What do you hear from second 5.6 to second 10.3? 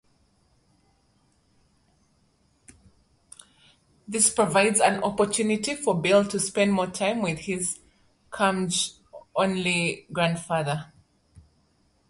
for Bill to spend more time with his curmudgeonly